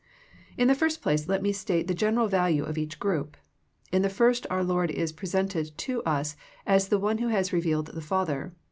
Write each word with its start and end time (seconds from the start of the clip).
In 0.57 0.67
the 0.67 0.73
first 0.73 1.03
place 1.03 1.27
let 1.27 1.43
me 1.43 1.51
state 1.51 1.85
the 1.87 1.93
general 1.93 2.27
value 2.27 2.63
of 2.63 2.75
each 2.75 2.97
group. 2.97 3.37
In 3.91 4.01
the 4.01 4.09
first 4.09 4.47
our 4.49 4.63
Lord 4.63 4.89
is 4.89 5.11
presented 5.11 5.77
to 5.77 6.01
us 6.05 6.35
as 6.65 6.87
the 6.87 6.97
One 6.97 7.19
who 7.19 7.27
has 7.27 7.53
revealed 7.53 7.85
the 7.85 8.01
Father. 8.01 8.51